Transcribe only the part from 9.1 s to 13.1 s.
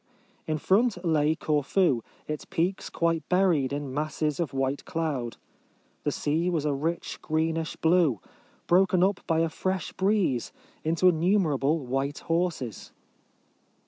by a fresh breeze into innumerable white horses.